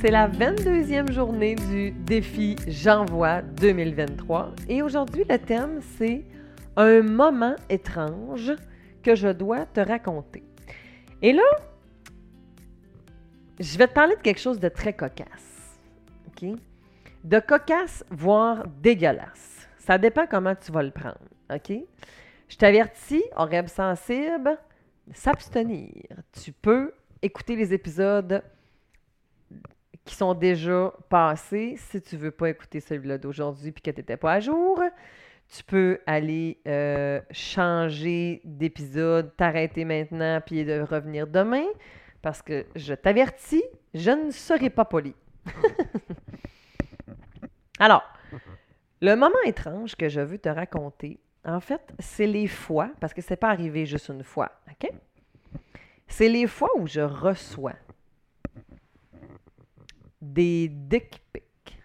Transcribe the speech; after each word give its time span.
c'est 0.00 0.10
la 0.10 0.28
22e 0.28 1.12
journée 1.12 1.56
du 1.56 1.90
défi 1.90 2.56
J'envoie 2.66 3.42
2023 3.42 4.54
et 4.66 4.80
aujourd'hui 4.80 5.24
le 5.28 5.38
thème 5.38 5.80
c'est 5.98 6.24
un 6.76 7.02
moment 7.02 7.54
étrange 7.68 8.52
que 9.02 9.14
je 9.14 9.28
dois 9.28 9.66
te 9.66 9.80
raconter. 9.80 10.42
Et 11.20 11.34
là, 11.34 11.42
je 13.58 13.76
vais 13.76 13.88
te 13.88 13.92
parler 13.92 14.16
de 14.16 14.22
quelque 14.22 14.40
chose 14.40 14.58
de 14.58 14.70
très 14.70 14.94
cocasse. 14.94 15.78
De 17.22 17.38
cocasse, 17.38 18.02
voire 18.10 18.66
dégueulasse. 18.80 19.68
Ça 19.76 19.98
dépend 19.98 20.26
comment 20.26 20.54
tu 20.54 20.72
vas 20.72 20.82
le 20.82 20.92
prendre. 20.92 21.20
OK? 21.54 21.72
Je 22.48 22.56
t'avertis, 22.56 23.24
oreille 23.36 23.68
sensible, 23.68 24.56
s'abstenir. 25.12 25.92
Tu 26.42 26.52
peux 26.52 26.94
écouter 27.20 27.54
les 27.54 27.74
épisodes 27.74 28.42
sont 30.14 30.34
déjà 30.34 30.92
passés. 31.08 31.76
Si 31.76 32.00
tu 32.00 32.16
veux 32.16 32.30
pas 32.30 32.50
écouter 32.50 32.80
celui-là 32.80 33.18
d'aujourd'hui 33.18 33.72
puis 33.72 33.82
que 33.82 33.90
tu 33.90 34.00
n'étais 34.00 34.16
pas 34.16 34.34
à 34.34 34.40
jour, 34.40 34.80
tu 35.48 35.64
peux 35.64 35.98
aller 36.06 36.60
euh, 36.66 37.20
changer 37.30 38.40
d'épisode, 38.44 39.34
t'arrêter 39.36 39.84
maintenant 39.84 40.40
puis 40.44 40.64
de 40.64 40.80
revenir 40.80 41.26
demain 41.26 41.64
parce 42.22 42.42
que 42.42 42.66
je 42.76 42.94
t'avertis, 42.94 43.64
je 43.94 44.10
ne 44.10 44.30
serai 44.30 44.70
pas 44.70 44.84
poli. 44.84 45.14
Alors, 47.78 48.02
le 49.00 49.14
moment 49.16 49.40
étrange 49.46 49.96
que 49.96 50.08
je 50.08 50.20
veux 50.20 50.38
te 50.38 50.48
raconter, 50.48 51.18
en 51.44 51.60
fait, 51.60 51.80
c'est 51.98 52.26
les 52.26 52.46
fois, 52.46 52.90
parce 53.00 53.14
que 53.14 53.22
c'est 53.22 53.36
pas 53.36 53.48
arrivé 53.48 53.86
juste 53.86 54.08
une 54.08 54.22
fois, 54.22 54.52
OK? 54.70 54.90
C'est 56.06 56.28
les 56.28 56.46
fois 56.46 56.68
où 56.76 56.86
je 56.86 57.00
reçois 57.00 57.76
des 60.34 60.68
dick 60.68 61.22
pics. 61.32 61.78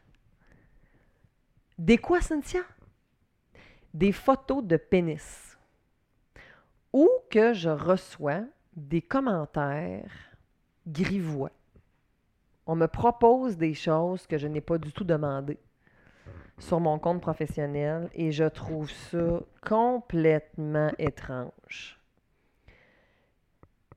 Des 1.77 1.98
quoi, 1.98 2.21
Cynthia? 2.21 2.62
Des 3.93 4.12
photos 4.12 4.63
de 4.63 4.77
pénis. 4.77 5.57
Ou 6.93 7.10
que 7.29 7.54
je 7.54 7.70
reçois 7.70 8.43
des 8.76 9.02
commentaires 9.02 10.12
grivois. 10.87 11.52
On 12.68 12.76
me 12.76 12.87
propose 12.87 13.57
des 13.57 13.74
choses 13.74 14.27
que 14.27 14.37
je 14.37 14.48
n'ai 14.48 14.62
pas 14.62 14.77
du 14.77 14.91
tout 14.91 15.04
demandées 15.04 15.59
sur 16.57 16.80
mon 16.80 16.99
compte 16.99 17.21
professionnel 17.21 18.09
et 18.13 18.32
je 18.32 18.46
trouve 18.46 18.90
ça 18.90 19.41
complètement 19.65 20.91
étrange. 20.98 21.99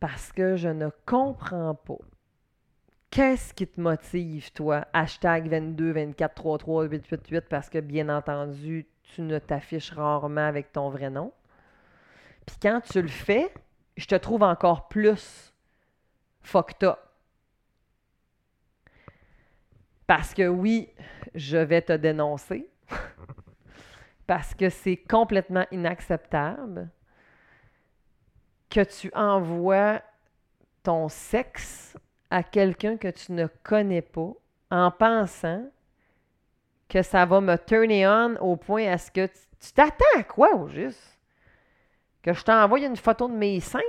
Parce 0.00 0.32
que 0.32 0.56
je 0.56 0.68
ne 0.68 0.88
comprends 1.06 1.74
pas. 1.74 1.98
Qu'est-ce 3.10 3.54
qui 3.54 3.66
te 3.66 3.80
motive, 3.80 4.52
toi? 4.52 4.86
Hashtag 4.92 5.48
22, 5.48 5.92
24, 5.92 6.34
33, 6.34 6.84
888, 6.84 7.48
parce 7.48 7.70
que, 7.70 7.78
bien 7.78 8.08
entendu, 8.10 8.86
tu 9.02 9.22
ne 9.22 9.38
t'affiches 9.38 9.92
rarement 9.92 10.46
avec 10.46 10.72
ton 10.72 10.90
vrai 10.90 11.08
nom. 11.08 11.32
Puis 12.46 12.56
quand 12.60 12.80
tu 12.80 13.00
le 13.00 13.08
fais, 13.08 13.52
je 13.96 14.06
te 14.06 14.14
trouve 14.14 14.42
encore 14.42 14.88
plus 14.88 15.54
fucked 16.42 16.82
up. 16.86 16.98
Parce 20.06 20.34
que 20.34 20.46
oui, 20.46 20.90
je 21.34 21.56
vais 21.56 21.82
te 21.82 21.92
dénoncer. 21.92 22.70
parce 24.26 24.54
que 24.54 24.68
c'est 24.68 24.96
complètement 24.96 25.66
inacceptable 25.70 26.90
que 28.70 28.84
tu 28.84 29.10
envoies 29.14 30.02
ton 30.82 31.08
sexe 31.08 31.96
à 32.30 32.42
quelqu'un 32.42 32.96
que 32.96 33.08
tu 33.08 33.32
ne 33.32 33.46
connais 33.62 34.02
pas 34.02 34.32
en 34.70 34.90
pensant 34.90 35.64
que 36.88 37.02
ça 37.02 37.24
va 37.26 37.40
me 37.40 37.56
turner 37.56 38.06
on 38.06 38.36
au 38.36 38.56
point 38.56 38.86
à 38.86 38.98
ce 38.98 39.10
que 39.10 39.26
tu 39.26 39.72
t'attends 39.74 40.04
à 40.16 40.22
quoi 40.22 40.54
au 40.56 40.68
juste? 40.68 41.18
Que 42.22 42.32
je 42.32 42.42
t'envoie 42.42 42.80
une 42.80 42.96
photo 42.96 43.28
de 43.28 43.34
mes 43.34 43.60
seins? 43.60 43.80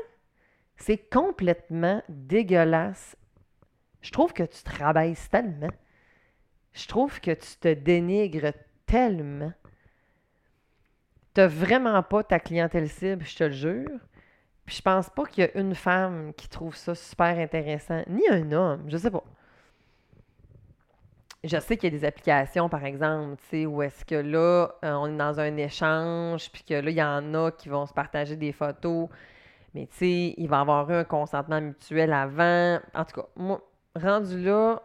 C'est 0.78 1.10
complètement 1.10 2.02
dégueulasse. 2.08 3.16
Je 4.02 4.12
trouve 4.12 4.34
que 4.34 4.44
tu 4.44 4.64
travailles 4.64 5.18
tellement. 5.30 5.72
Je 6.74 6.88
trouve 6.88 7.20
que 7.20 7.32
tu 7.32 7.58
te 7.60 7.74
dénigres 7.74 8.54
tellement. 8.86 9.52
Tu 11.34 11.42
n'as 11.42 11.48
vraiment 11.48 12.02
pas 12.04 12.24
ta 12.24 12.40
clientèle 12.40 12.90
cible, 12.90 13.26
je 13.26 13.36
te 13.36 13.44
le 13.44 13.52
jure. 13.52 14.00
Puis 14.70 14.78
je 14.78 14.82
pense 14.84 15.10
pas 15.10 15.26
qu'il 15.26 15.46
y 15.46 15.48
a 15.48 15.60
une 15.60 15.74
femme 15.74 16.32
qui 16.38 16.48
trouve 16.48 16.76
ça 16.76 16.94
super 16.94 17.40
intéressant, 17.40 18.04
ni 18.08 18.22
un 18.30 18.52
homme, 18.52 18.84
je 18.88 18.98
sais 18.98 19.10
pas. 19.10 19.24
Je 21.44 21.58
sais 21.60 21.76
qu'il 21.76 21.92
y 21.92 21.96
a 21.96 22.00
des 22.00 22.06
applications, 22.06 22.70
par 22.70 22.86
exemple, 22.86 23.38
tu 23.38 23.48
sais, 23.48 23.66
où 23.66 23.82
est-ce 23.82 24.06
que 24.06 24.14
là, 24.14 24.70
euh, 24.86 24.94
on 24.94 25.08
est 25.08 25.18
dans 25.18 25.40
un 25.40 25.58
échange, 25.58 26.52
puis 26.52 26.62
que 26.62 26.76
là, 26.76 26.92
il 26.92 26.96
y 26.96 27.02
en 27.02 27.34
a 27.34 27.50
qui 27.50 27.68
vont 27.68 27.88
se 27.88 27.94
partager 27.94 28.36
des 28.36 28.52
photos. 28.52 29.10
Mais 29.74 29.88
tu 29.88 29.98
sais, 29.98 30.34
il 30.38 30.48
va 30.48 30.58
y 30.58 30.62
avoir 30.62 30.88
eu 30.92 30.94
un 30.98 31.04
consentement 31.04 31.60
mutuel 31.60 32.14
avant. 32.14 32.80
En 32.94 33.06
tout 33.06 33.22
cas, 33.22 33.28
moi, 33.36 33.68
rendu 33.96 34.40
là, 34.44 34.84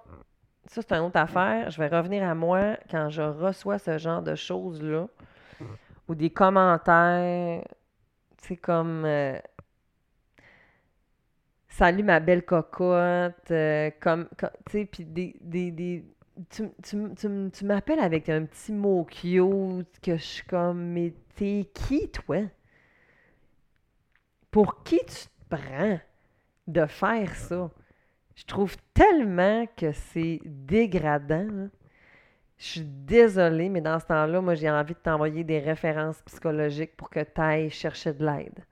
ça, 0.64 0.80
c'est 0.80 0.94
une 0.94 1.04
autre 1.04 1.20
affaire. 1.20 1.70
Je 1.70 1.76
vais 1.76 1.88
revenir 1.88 2.26
à 2.26 2.34
moi 2.34 2.78
quand 2.90 3.10
je 3.10 3.20
reçois 3.20 3.78
ce 3.78 3.98
genre 3.98 4.22
de 4.22 4.34
choses-là, 4.34 5.08
ou 6.08 6.14
des 6.14 6.30
commentaires, 6.30 7.62
tu 8.40 8.48
sais, 8.48 8.56
comme. 8.56 9.04
euh, 9.04 9.38
Salut 11.76 12.04
ma 12.04 12.20
belle 12.20 12.44
cocotte, 12.44 13.48
tu 13.48 13.54
m'appelles 17.64 17.98
avec 17.98 18.28
un 18.28 18.44
petit 18.44 18.72
mot 18.72 19.04
cute 19.04 20.00
que 20.00 20.16
je 20.16 20.22
suis 20.22 20.44
comme, 20.44 20.92
mais 20.92 21.12
t'es 21.34 21.68
qui, 21.74 22.08
toi? 22.12 22.42
Pour 24.52 24.84
qui 24.84 24.98
tu 24.98 25.26
te 25.26 25.30
prends 25.50 25.98
de 26.68 26.86
faire 26.86 27.34
ça? 27.34 27.68
Je 28.36 28.44
trouve 28.44 28.76
tellement 28.94 29.66
que 29.76 29.90
c'est 29.90 30.38
dégradant. 30.44 31.68
Je 32.56 32.64
suis 32.64 32.84
désolée, 32.84 33.68
mais 33.68 33.80
dans 33.80 33.98
ce 33.98 34.06
temps-là, 34.06 34.40
moi, 34.40 34.54
j'ai 34.54 34.70
envie 34.70 34.94
de 34.94 35.00
t'envoyer 35.00 35.42
des 35.42 35.58
références 35.58 36.22
psychologiques 36.22 36.96
pour 36.96 37.10
que 37.10 37.18
tu 37.18 37.40
ailles 37.40 37.70
chercher 37.70 38.12
de 38.12 38.24
l'aide. 38.24 38.64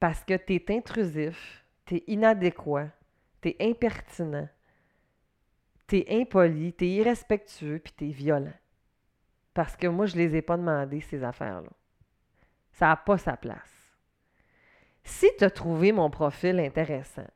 Parce 0.00 0.24
que 0.24 0.34
tu 0.34 0.54
es 0.54 0.64
intrusif, 0.70 1.57
tu 1.88 1.96
es 1.96 2.04
inadéquat, 2.06 2.90
tu 3.40 3.48
es 3.48 3.56
impertinent, 3.60 4.48
tu 5.86 5.96
es 5.96 6.20
impoli, 6.20 6.74
tu 6.74 6.84
es 6.84 6.90
irrespectueux, 6.96 7.80
puis 7.82 7.94
tu 7.96 8.08
es 8.08 8.12
violent. 8.12 8.52
Parce 9.54 9.74
que 9.74 9.86
moi, 9.86 10.04
je 10.04 10.16
les 10.16 10.36
ai 10.36 10.42
pas 10.42 10.58
demandé, 10.58 11.00
ces 11.00 11.24
affaires-là. 11.24 11.70
Ça 12.72 12.88
n'a 12.88 12.96
pas 12.96 13.16
sa 13.16 13.36
place. 13.36 13.96
Si 15.02 15.26
tu 15.38 15.44
as 15.44 15.50
trouvé 15.50 15.90
mon 15.90 16.10
profil 16.10 16.60
intéressant, 16.60 17.26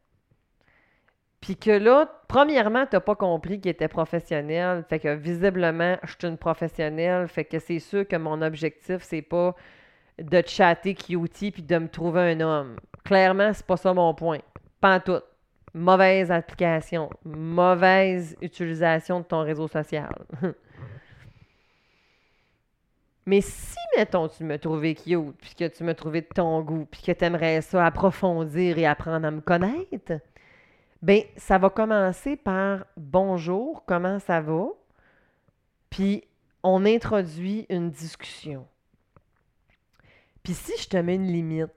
puis 1.40 1.56
que 1.56 1.70
là, 1.70 2.06
premièrement, 2.28 2.86
tu 2.86 2.94
n'as 2.94 3.00
pas 3.00 3.16
compris 3.16 3.58
qu'il 3.58 3.70
était 3.70 3.88
professionnel, 3.88 4.84
fait 4.86 5.00
que 5.00 5.14
visiblement, 5.14 5.96
je 6.02 6.12
suis 6.12 6.28
une 6.28 6.36
professionnelle, 6.36 7.26
fait 7.26 7.46
que 7.46 7.58
c'est 7.58 7.80
sûr 7.80 8.06
que 8.06 8.16
mon 8.16 8.42
objectif, 8.42 9.02
c'est 9.02 9.22
pas 9.22 9.56
de 10.18 10.42
chatter 10.46 10.94
cutie 10.94 11.50
puis 11.50 11.62
de 11.62 11.78
me 11.78 11.88
trouver 11.88 12.20
un 12.32 12.40
homme. 12.40 12.76
Clairement, 13.04 13.52
c'est 13.52 13.66
pas 13.66 13.76
ça 13.76 13.92
mon 13.92 14.14
point. 14.14 14.40
Pas 14.80 15.00
tout. 15.00 15.20
Mauvaise 15.74 16.30
application, 16.30 17.08
mauvaise 17.24 18.36
utilisation 18.42 19.20
de 19.20 19.24
ton 19.24 19.42
réseau 19.42 19.68
social. 19.68 20.14
Mais 23.26 23.40
si, 23.40 23.76
mettons, 23.96 24.28
tu 24.28 24.44
me 24.44 24.58
trouvais 24.58 24.94
cute, 24.94 25.36
puis 25.40 25.54
que 25.56 25.68
tu 25.68 25.84
me 25.84 25.94
trouvais 25.94 26.22
de 26.22 26.26
ton 26.26 26.60
goût, 26.60 26.86
puis 26.90 27.02
que 27.02 27.12
tu 27.12 27.24
aimerais 27.24 27.62
ça 27.62 27.86
approfondir 27.86 28.78
et 28.78 28.86
apprendre 28.86 29.26
à 29.26 29.30
me 29.30 29.40
connaître, 29.40 30.20
ben 31.00 31.22
ça 31.36 31.58
va 31.58 31.70
commencer 31.70 32.36
par 32.36 32.84
bonjour, 32.96 33.84
comment 33.86 34.18
ça 34.18 34.40
va? 34.40 34.66
Puis 35.88 36.24
on 36.62 36.84
introduit 36.84 37.66
une 37.68 37.90
discussion. 37.90 38.66
Puis 40.42 40.54
si 40.54 40.72
je 40.82 40.88
te 40.88 40.96
mets 40.96 41.14
une 41.14 41.26
limite 41.26 41.70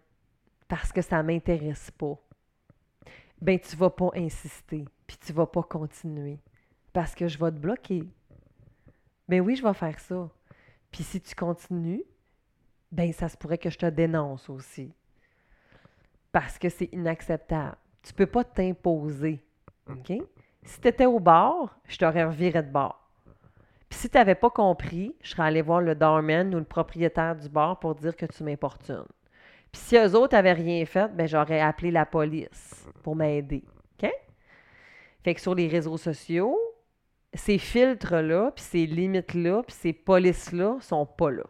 parce 0.68 0.92
que 0.92 1.02
ça 1.02 1.22
m'intéresse 1.24 1.92
pas, 1.92 2.18
ben 3.42 3.60
tu 3.60 3.76
vas 3.76 3.90
pas 3.90 4.10
insister, 4.16 4.86
puis 5.06 5.18
tu 5.18 5.34
vas 5.34 5.46
pas 5.46 5.64
continuer 5.64 6.40
parce 6.94 7.14
que 7.14 7.28
je 7.28 7.38
vais 7.38 7.52
te 7.52 7.58
bloquer. 7.58 8.04
Ben 9.28 9.42
oui, 9.42 9.56
je 9.56 9.64
vais 9.64 9.74
faire 9.74 10.00
ça. 10.00 10.30
Puis 10.92 11.04
si 11.04 11.20
tu 11.20 11.36
continues, 11.36 12.04
ben 12.92 13.12
ça 13.12 13.28
se 13.28 13.36
pourrait 13.36 13.58
que 13.58 13.70
je 13.70 13.78
te 13.78 13.86
dénonce 13.86 14.50
aussi. 14.50 14.94
Parce 16.32 16.58
que 16.58 16.70
c'est 16.70 16.90
inacceptable. 16.94 17.76
Tu 18.02 18.14
peux 18.14 18.26
pas 18.28 18.46
t'imposer. 18.46 19.44
OK? 19.90 20.14
Si 20.64 20.80
tu 20.80 20.88
étais 20.88 21.06
au 21.06 21.20
bar, 21.20 21.78
je 21.88 21.98
t'aurais 21.98 22.24
reviré 22.24 22.64
de 22.64 22.72
bar. 22.72 23.10
Puis 23.90 24.00
si 24.00 24.10
tu 24.10 24.18
n'avais 24.18 24.36
pas 24.36 24.50
compris, 24.50 25.16
je 25.22 25.32
serais 25.32 25.44
allé 25.44 25.62
voir 25.62 25.82
le 25.82 25.96
doorman 25.96 26.56
ou 26.56 26.60
le 26.60 26.64
propriétaire 26.64 27.36
du 27.36 27.50
bar 27.50 27.80
pour 27.80 27.96
dire 27.96 28.16
que 28.16 28.26
tu 28.26 28.44
m'importunes. 28.44 29.06
Puis 29.75 29.83
si 29.83 29.98
eux 29.98 30.16
autres 30.16 30.38
n'avaient 30.38 30.54
rien 30.54 30.86
fait, 30.86 31.13
ben 31.13 31.27
j'aurais 31.27 31.60
appelé 31.60 31.92
la 31.92 32.06
police 32.06 32.88
pour 33.04 33.13
m'aider. 33.13 33.62
OK? 34.01 34.10
Fait 35.22 35.36
que 35.36 35.42
sur 35.42 35.54
les 35.54 35.68
réseaux 35.68 35.98
sociaux, 35.98 36.57
ces 37.33 37.57
filtres-là, 37.57 38.54
puis 38.56 38.63
ces 38.63 38.86
limites-là, 38.86 39.63
puis 39.63 39.75
ces 39.75 39.92
polices-là 39.92 40.77
sont 40.80 41.06
pas 41.06 41.30
là. 41.30 41.44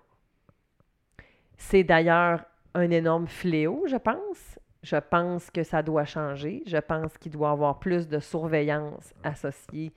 C'est 1.56 1.84
d'ailleurs 1.84 2.46
un 2.74 2.90
énorme 2.90 3.28
fléau, 3.28 3.84
je 3.86 3.96
pense. 3.96 4.58
Je 4.82 4.96
pense 4.96 5.52
que 5.52 5.62
ça 5.62 5.84
doit 5.84 6.06
changer. 6.06 6.64
Je 6.66 6.78
pense 6.78 7.16
qu'il 7.20 7.32
doit 7.32 7.50
y 7.50 7.52
avoir 7.52 7.78
plus 7.78 8.08
de 8.08 8.18
surveillance 8.18 9.14
associée 9.24 9.94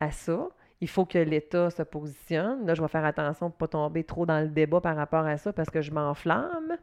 à 0.00 0.10
ça. 0.10 0.48
Il 0.80 0.88
faut 0.88 1.04
que 1.04 1.18
l'État 1.18 1.68
se 1.68 1.82
positionne. 1.82 2.64
Là, 2.66 2.72
je 2.72 2.80
vais 2.80 2.88
faire 2.88 3.04
attention 3.04 3.50
pour 3.50 3.56
ne 3.56 3.68
pas 3.68 3.68
tomber 3.68 4.04
trop 4.04 4.24
dans 4.24 4.40
le 4.40 4.48
débat 4.48 4.80
par 4.80 4.96
rapport 4.96 5.26
à 5.26 5.36
ça 5.36 5.52
parce 5.52 5.68
que 5.68 5.82
je 5.82 5.90
m'enflamme. 5.90 6.78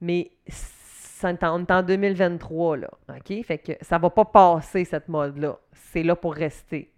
Mais 0.00 0.30
ça, 0.48 1.32
on 1.42 1.60
est 1.60 1.70
en 1.70 1.82
2023, 1.82 2.76
là. 2.76 2.90
OK? 3.08 3.44
Fait 3.44 3.58
que 3.58 3.72
ça 3.80 3.98
va 3.98 4.10
pas 4.10 4.24
passer, 4.24 4.84
cette 4.84 5.08
mode-là. 5.08 5.58
C'est 5.72 6.02
là 6.02 6.14
pour 6.14 6.34
rester. 6.34 6.92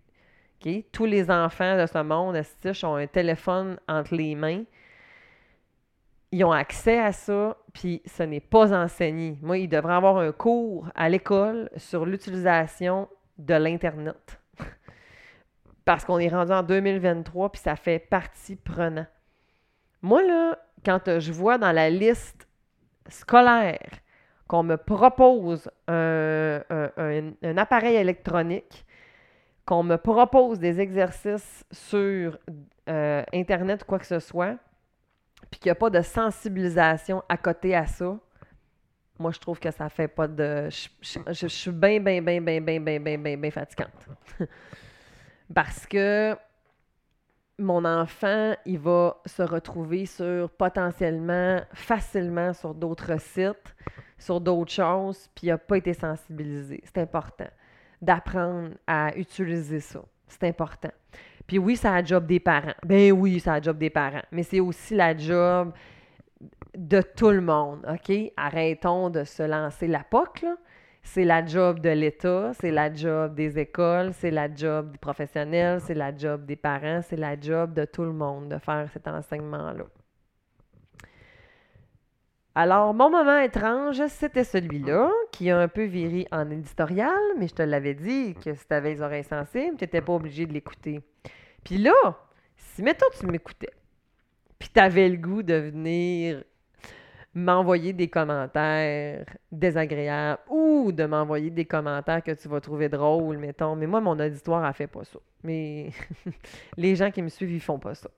OK? 0.60 0.84
Tous 0.92 1.04
les 1.04 1.30
enfants 1.30 1.78
de 1.78 1.86
ce 1.86 2.02
monde, 2.02 2.40
ont 2.84 2.96
un 2.96 3.06
téléphone 3.06 3.78
entre 3.86 4.14
les 4.14 4.34
mains? 4.34 4.64
Ils 6.30 6.44
ont 6.44 6.52
accès 6.52 6.98
à 6.98 7.12
ça, 7.12 7.56
puis 7.72 8.02
ce 8.04 8.22
n'est 8.22 8.40
pas 8.40 8.74
enseigné. 8.74 9.38
Moi, 9.40 9.58
ils 9.58 9.68
devraient 9.68 9.94
avoir 9.94 10.18
un 10.18 10.32
cours 10.32 10.90
à 10.94 11.08
l'école 11.08 11.70
sur 11.76 12.04
l'utilisation 12.04 13.08
de 13.38 13.54
l'Internet. 13.54 14.40
Parce 15.86 16.04
qu'on 16.04 16.18
est 16.18 16.28
rendu 16.28 16.52
en 16.52 16.62
2023, 16.62 17.52
puis 17.52 17.60
ça 17.62 17.76
fait 17.76 17.98
partie 17.98 18.56
prenante. 18.56 19.06
Moi, 20.02 20.22
là, 20.22 20.58
quand 20.84 21.18
je 21.18 21.32
vois 21.32 21.56
dans 21.56 21.72
la 21.72 21.88
liste 21.88 22.47
scolaire 23.08 23.90
qu'on 24.46 24.62
me 24.62 24.76
propose 24.76 25.70
un, 25.86 26.62
appareil 27.56 27.96
électronique, 27.96 28.86
qu'on 29.66 29.82
me 29.82 29.96
propose 29.96 30.58
des 30.58 30.80
exercices 30.80 31.64
sur 31.70 32.38
euh, 32.88 33.22
Internet 33.32 33.82
ou 33.82 33.86
quoi 33.86 33.98
que 33.98 34.06
ce 34.06 34.18
soit, 34.18 34.56
puis 35.50 35.60
qu'il 35.60 35.68
n'y 35.68 35.72
a 35.72 35.76
pas 35.76 35.90
de 35.90 36.00
sensibilisation 36.00 37.22
à 37.28 37.36
côté 37.36 37.74
à 37.74 37.86
ça, 37.86 38.18
moi, 39.18 39.32
je 39.32 39.38
trouve 39.40 39.58
que 39.58 39.70
ça 39.70 39.88
fait 39.88 40.08
pas 40.08 40.28
de... 40.28 40.68
Je, 40.70 41.46
suis 41.48 41.70
bien, 41.72 41.98
bien, 41.98 42.22
bien, 42.22 42.40
bien, 42.40 42.60
bien, 42.60 42.80
bien, 42.80 43.00
bien, 43.00 43.18
bien, 43.18 43.36
bien 43.36 43.50
fatigante. 43.50 44.06
Parce 45.54 45.86
que 45.86 46.36
mon 47.58 47.84
enfant, 47.84 48.54
il 48.64 48.78
va 48.78 49.20
se 49.26 49.42
retrouver 49.42 50.06
sur 50.06 50.48
potentiellement, 50.50 51.60
facilement 51.74 52.52
sur 52.52 52.74
d'autres 52.74 53.20
sites, 53.20 53.74
sur 54.16 54.40
d'autres 54.40 54.72
choses, 54.72 55.28
puis 55.34 55.48
il 55.48 55.50
n'a 55.50 55.58
pas 55.58 55.76
été 55.76 55.92
sensibilisé. 55.92 56.80
C'est 56.84 56.98
important 56.98 57.48
d'apprendre 58.00 58.70
à 58.86 59.16
utiliser 59.16 59.80
ça. 59.80 60.00
C'est 60.28 60.44
important. 60.44 60.92
Puis 61.46 61.58
oui, 61.58 61.76
c'est 61.76 61.90
la 61.90 62.04
job 62.04 62.26
des 62.26 62.38
parents. 62.38 62.74
Ben 62.84 63.10
oui, 63.12 63.40
c'est 63.40 63.50
la 63.50 63.60
job 63.60 63.78
des 63.78 63.90
parents. 63.90 64.22
Mais 64.30 64.42
c'est 64.42 64.60
aussi 64.60 64.94
la 64.94 65.16
job 65.16 65.72
de 66.76 67.00
tout 67.00 67.30
le 67.30 67.40
monde, 67.40 67.84
OK? 67.88 68.14
Arrêtons 68.36 69.10
de 69.10 69.24
se 69.24 69.42
lancer 69.42 69.88
la 69.88 70.04
POC, 70.04 70.42
là. 70.42 70.56
C'est 71.02 71.24
la 71.24 71.44
job 71.44 71.80
de 71.80 71.88
l'État, 71.88 72.52
c'est 72.54 72.70
la 72.70 72.92
job 72.92 73.34
des 73.34 73.58
écoles, 73.58 74.12
c'est 74.12 74.30
la 74.30 74.54
job 74.54 74.92
des 74.92 74.98
professionnels, 74.98 75.80
c'est 75.80 75.94
la 75.94 76.14
job 76.14 76.44
des 76.44 76.56
parents, 76.56 77.00
c'est 77.02 77.16
la 77.16 77.40
job 77.40 77.72
de 77.72 77.84
tout 77.84 78.02
le 78.02 78.12
monde 78.12 78.48
de 78.48 78.58
faire 78.58 78.88
cet 78.92 79.08
enseignement-là. 79.08 79.84
Alors, 82.54 82.92
mon 82.92 83.08
moment 83.08 83.38
étrange, 83.38 84.04
c'était 84.08 84.42
celui-là, 84.42 85.12
qui 85.30 85.48
a 85.48 85.58
un 85.58 85.68
peu 85.68 85.84
viré 85.84 86.26
en 86.32 86.50
éditorial, 86.50 87.20
mais 87.38 87.46
je 87.46 87.54
te 87.54 87.62
l'avais 87.62 87.94
dit 87.94 88.34
que 88.34 88.52
si 88.52 88.66
tu 88.66 88.74
avais 88.74 88.94
les 88.94 89.00
oreilles 89.00 89.22
sensibles, 89.22 89.76
tu 89.76 89.84
n'étais 89.84 90.00
pas 90.00 90.12
obligé 90.12 90.44
de 90.44 90.52
l'écouter. 90.52 91.00
Puis 91.64 91.78
là, 91.78 91.94
si 92.56 92.82
mettons 92.82 93.06
tu 93.16 93.26
m'écoutais, 93.26 93.72
puis 94.58 94.70
tu 94.74 94.80
avais 94.80 95.08
le 95.08 95.18
goût 95.18 95.44
de 95.44 95.54
venir 95.54 96.42
m'envoyer 97.34 97.92
des 97.92 98.08
commentaires 98.08 99.24
désagréables 99.52 100.40
ou 100.48 100.92
de 100.92 101.04
m'envoyer 101.04 101.50
des 101.50 101.64
commentaires 101.64 102.22
que 102.22 102.32
tu 102.32 102.48
vas 102.48 102.60
trouver 102.60 102.88
drôles, 102.88 103.38
mettons. 103.38 103.76
Mais 103.76 103.86
moi, 103.86 104.00
mon 104.00 104.18
auditoire 104.18 104.64
a 104.64 104.72
fait 104.72 104.86
pas 104.86 105.04
ça. 105.04 105.18
Mais 105.42 105.90
les 106.76 106.96
gens 106.96 107.10
qui 107.10 107.22
me 107.22 107.28
suivent, 107.28 107.52
ils 107.52 107.60
font 107.60 107.78
pas 107.78 107.94
ça. 107.94 108.10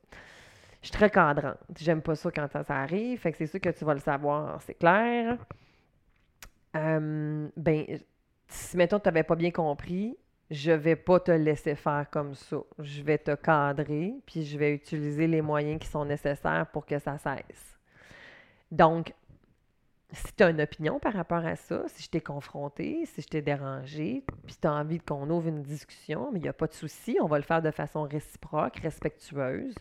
Je 0.83 0.89
suis 0.89 0.97
très 0.97 1.11
cadrante. 1.11 1.59
J'aime 1.79 2.01
pas 2.01 2.15
ça 2.15 2.31
quand 2.31 2.49
ça, 2.51 2.65
arrive. 2.69 3.19
Fait 3.21 3.33
que 3.33 3.39
c'est 3.39 3.47
sûr 3.47 3.61
que 3.61 3.69
tu 3.69 3.85
vas 3.85 3.95
le 3.95 4.01
savoir, 4.01 4.61
c'est 4.63 4.75
clair. 4.75 5.37
Euh, 6.77 7.49
ben, 7.57 7.85
si 8.49 8.77
mettons 8.77 8.99
tu 8.99 9.09
n'avais 9.09 9.25
pas 9.25 9.37
bien 9.37 9.51
compris, 9.51 10.17
je 10.51 10.73
vais 10.73 10.97
pas 10.97 11.21
te 11.21 11.31
laisser 11.31 11.75
faire 11.75 12.07
comme 12.11 12.35
ça. 12.35 12.59
Je 12.79 13.03
vais 13.03 13.19
te 13.19 13.35
cadrer, 13.35 14.15
puis 14.25 14.45
je 14.45 14.59
vais 14.59 14.75
utiliser 14.75 15.27
les 15.27 15.43
moyens 15.43 15.79
qui 15.79 15.89
sont 15.89 16.05
nécessaires 16.05 16.67
pour 16.73 16.87
que 16.87 16.99
ça 16.99 17.19
cesse. 17.19 17.80
Donc, 18.71 19.15
si 20.13 20.33
tu 20.35 20.43
as 20.43 20.51
une 20.51 20.61
opinion 20.61 20.99
par 20.99 21.13
rapport 21.13 21.45
à 21.45 21.57
ça, 21.57 21.85
si 21.89 22.03
je 22.03 22.11
t'ai 22.11 22.21
confronté, 22.21 23.07
si 23.07 23.23
je 23.23 23.29
t'ai 23.29 23.43
dérangé, 23.43 24.25
puis 24.47 24.57
tu 24.61 24.67
as 24.67 24.73
envie 24.73 24.99
qu'on 24.99 25.29
ouvre 25.31 25.49
une 25.49 25.63
discussion, 25.63 26.31
mais 26.33 26.41
il 26.41 26.43
n'y 26.43 26.49
a 26.49 26.53
pas 26.53 26.67
de 26.67 26.73
souci, 26.73 27.17
on 27.21 27.27
va 27.27 27.39
le 27.39 27.45
faire 27.45 27.63
de 27.63 27.71
façon 27.71 28.03
réciproque, 28.03 28.77
respectueuse. 28.77 29.75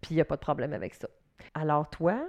Puis 0.00 0.10
il 0.12 0.14
n'y 0.14 0.20
a 0.20 0.26
pas 0.26 0.36
de 0.36 0.42
problème 0.42 0.72
avec 0.72 0.94
ça. 0.94 1.08
Alors 1.54 1.88
toi, 1.88 2.28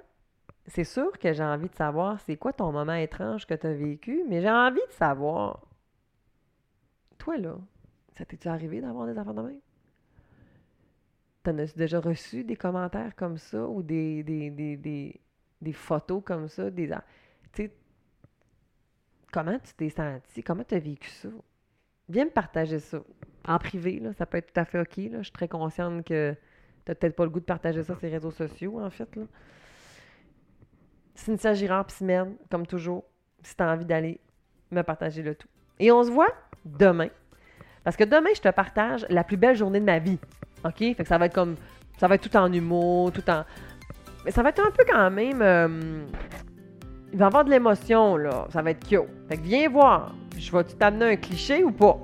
c'est 0.67 0.83
sûr 0.83 1.17
que 1.19 1.33
j'ai 1.33 1.43
envie 1.43 1.69
de 1.69 1.75
savoir 1.75 2.19
c'est 2.21 2.37
quoi 2.37 2.53
ton 2.53 2.71
moment 2.71 2.93
étrange 2.93 3.45
que 3.45 3.53
tu 3.53 3.67
as 3.67 3.73
vécu, 3.73 4.23
mais 4.27 4.41
j'ai 4.41 4.49
envie 4.49 4.85
de 4.87 4.93
savoir, 4.93 5.65
toi 7.17 7.37
là, 7.37 7.57
ça 8.17 8.25
t'est-tu 8.25 8.47
arrivé 8.47 8.81
d'avoir 8.81 9.05
des 9.05 9.17
enfants 9.17 9.33
de 9.33 9.41
même? 9.41 9.59
T'en 11.43 11.57
as 11.59 11.75
déjà 11.75 11.99
reçu 11.99 12.43
des 12.43 12.55
commentaires 12.55 13.15
comme 13.15 13.37
ça 13.37 13.67
ou 13.67 13.81
des, 13.83 14.23
des, 14.23 15.21
photos 15.74 16.21
comme 16.24 16.48
ça? 16.48 16.69
Des, 16.69 16.92
sais, 17.54 17.71
comment 19.31 19.57
tu 19.59 19.74
t'es 19.74 19.89
senti? 19.89 20.44
Comment 20.44 20.63
tu 20.63 20.75
as 20.75 20.80
vécu 20.80 21.09
ça? 21.09 21.30
Viens 22.09 22.25
me 22.25 22.31
partager 22.31 22.80
ça. 22.80 23.00
En 23.45 23.57
privé, 23.59 24.00
là, 24.00 24.13
ça 24.13 24.25
peut 24.25 24.38
être 24.38 24.54
tout 24.54 24.59
à 24.59 24.65
fait 24.65 24.80
OK. 24.80 24.98
Là. 24.98 25.19
Je 25.19 25.24
suis 25.24 25.31
très 25.31 25.48
consciente 25.48 26.06
que 26.06 26.36
T'as 26.88 26.95
peut-être 26.95 27.18
pas 27.18 27.25
le 27.25 27.30
goût 27.30 27.42
de 27.42 27.45
partager 27.45 27.83
ça 27.83 27.94
sur 27.95 28.00
les 28.01 28.13
réseaux 28.13 28.31
sociaux, 28.31 28.80
en 28.80 28.89
fait. 28.89 29.13
Là. 29.18 29.24
Cynthia 31.15 31.54
Girard 31.54 31.86
Psimène, 31.88 32.38
comme 32.50 32.65
toujours, 32.65 33.04
si 33.44 33.57
tu 33.57 33.62
as 33.62 33.74
envie 33.74 33.83
d'aller 33.83 34.21
me 34.71 34.81
partager 34.83 35.21
le 35.21 35.36
tout. 35.36 35.50
Et 35.80 35.92
on 35.92 36.01
se 36.01 36.09
voit 36.09 36.33
demain. 36.63 37.09
Parce 37.83 37.98
que 37.98 38.06
demain, 38.06 38.30
je 38.33 38.39
te 38.39 38.48
partage 38.48 39.06
la 39.09 39.26
plus 39.26 39.35
belle 39.35 39.57
journée 39.57 39.81
de 39.81 39.85
ma 39.85 39.99
vie. 39.99 40.18
OK? 40.64 40.78
Fait 40.78 40.95
que 40.95 41.07
ça 41.07 41.18
va 41.18 41.26
être 41.26 41.35
comme. 41.35 41.57
Ça 41.97 42.07
va 42.07 42.16
être 42.16 42.30
tout 42.30 42.37
en 42.37 42.54
humour, 42.54 43.11
tout 43.11 43.30
en. 43.30 43.44
Mais 44.26 44.31
ça 44.31 44.44
va 44.44 44.50
être 44.50 44.59
un 44.59 44.71
peu 44.71 44.83
quand 44.88 45.09
même. 45.12 45.42
Euh, 45.42 46.06
il 47.12 47.18
va 47.18 47.26
y 47.26 47.28
avoir 47.28 47.45
de 47.45 47.50
l'émotion, 47.50 48.18
là. 48.18 48.47
Ça 48.52 48.62
va 48.62 48.71
être 48.71 48.88
cute. 48.88 49.02
Fait 49.30 49.38
que 49.38 49.44
viens 49.44 49.69
voir. 49.69 50.14
Je 50.38 50.52
vais 50.52 50.64
t'amener 50.64 51.14
un 51.14 51.16
cliché 51.16 51.64
ou 51.64 51.71
pas? 51.71 51.97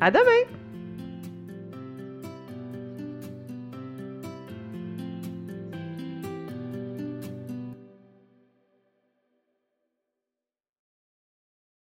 À 0.00 0.10
demain! 0.10 0.46